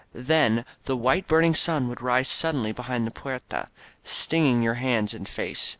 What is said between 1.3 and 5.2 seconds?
sun would rise suddenly behind the Puerta, stinging your hands